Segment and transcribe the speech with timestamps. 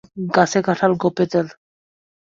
[0.35, 1.47] গাছে কাঁঠাল গোঁফে তেল।